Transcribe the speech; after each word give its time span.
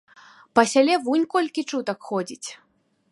Па 0.59 0.63
сяле 0.71 0.95
вунь 1.07 1.27
колькі 1.35 1.67
чутак 1.73 1.99
ходзіць. 2.11 2.49